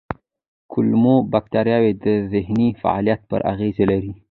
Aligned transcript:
کولمو 0.71 1.15
بکتریاوې 1.31 1.91
د 2.05 2.05
ذهني 2.33 2.69
فعالیت 2.81 3.21
پر 3.29 3.39
اغېز 3.53 3.77
لري. 3.91 4.11